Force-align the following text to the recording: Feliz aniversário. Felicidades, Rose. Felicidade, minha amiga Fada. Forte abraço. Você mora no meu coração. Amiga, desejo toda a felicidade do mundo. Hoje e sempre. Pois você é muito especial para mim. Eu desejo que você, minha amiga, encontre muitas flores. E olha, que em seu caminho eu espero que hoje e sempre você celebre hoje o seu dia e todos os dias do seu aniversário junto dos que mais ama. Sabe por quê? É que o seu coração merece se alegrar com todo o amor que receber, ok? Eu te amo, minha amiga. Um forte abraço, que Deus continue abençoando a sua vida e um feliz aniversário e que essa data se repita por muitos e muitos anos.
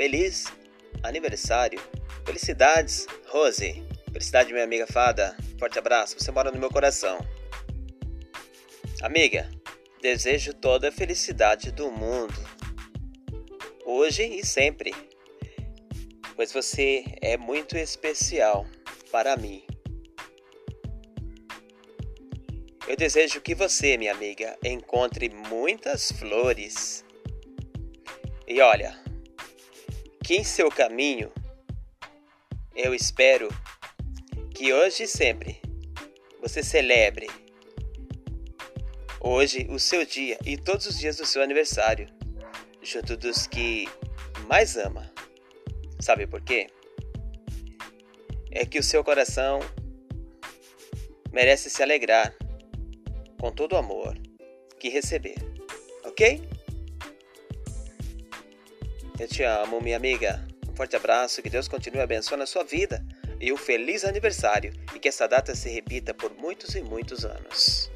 Feliz 0.00 0.46
aniversário. 1.02 1.78
Felicidades, 2.24 3.06
Rose. 3.28 3.84
Felicidade, 4.10 4.50
minha 4.50 4.64
amiga 4.64 4.86
Fada. 4.86 5.36
Forte 5.58 5.78
abraço. 5.78 6.18
Você 6.18 6.30
mora 6.30 6.50
no 6.50 6.58
meu 6.58 6.70
coração. 6.70 7.18
Amiga, 9.02 9.50
desejo 10.00 10.54
toda 10.54 10.88
a 10.88 10.90
felicidade 10.90 11.70
do 11.70 11.90
mundo. 11.90 12.32
Hoje 13.84 14.22
e 14.22 14.42
sempre. 14.42 14.94
Pois 16.34 16.50
você 16.50 17.04
é 17.20 17.36
muito 17.36 17.76
especial 17.76 18.66
para 19.12 19.36
mim. 19.36 19.62
Eu 22.88 22.96
desejo 22.96 23.42
que 23.42 23.54
você, 23.54 23.98
minha 23.98 24.12
amiga, 24.12 24.56
encontre 24.64 25.28
muitas 25.28 26.10
flores. 26.10 27.04
E 28.48 28.62
olha, 28.62 28.98
que 30.30 30.36
em 30.36 30.44
seu 30.44 30.70
caminho 30.70 31.32
eu 32.76 32.94
espero 32.94 33.48
que 34.54 34.72
hoje 34.72 35.02
e 35.02 35.08
sempre 35.08 35.60
você 36.40 36.62
celebre 36.62 37.26
hoje 39.20 39.66
o 39.68 39.80
seu 39.80 40.06
dia 40.06 40.38
e 40.46 40.56
todos 40.56 40.86
os 40.86 41.00
dias 41.00 41.16
do 41.16 41.26
seu 41.26 41.42
aniversário 41.42 42.06
junto 42.80 43.16
dos 43.16 43.48
que 43.48 43.88
mais 44.46 44.76
ama. 44.76 45.12
Sabe 45.98 46.28
por 46.28 46.40
quê? 46.42 46.68
É 48.52 48.64
que 48.64 48.78
o 48.78 48.84
seu 48.84 49.02
coração 49.02 49.58
merece 51.32 51.68
se 51.68 51.82
alegrar 51.82 52.32
com 53.40 53.50
todo 53.50 53.72
o 53.72 53.78
amor 53.78 54.16
que 54.78 54.90
receber, 54.90 55.38
ok? 56.04 56.40
Eu 59.20 59.28
te 59.28 59.42
amo, 59.42 59.82
minha 59.82 59.98
amiga. 59.98 60.42
Um 60.66 60.74
forte 60.74 60.96
abraço, 60.96 61.42
que 61.42 61.50
Deus 61.50 61.68
continue 61.68 62.00
abençoando 62.00 62.42
a 62.42 62.46
sua 62.46 62.64
vida 62.64 63.04
e 63.38 63.52
um 63.52 63.56
feliz 63.58 64.02
aniversário 64.02 64.72
e 64.94 64.98
que 64.98 65.08
essa 65.08 65.28
data 65.28 65.54
se 65.54 65.68
repita 65.68 66.14
por 66.14 66.34
muitos 66.38 66.74
e 66.74 66.80
muitos 66.80 67.22
anos. 67.26 67.90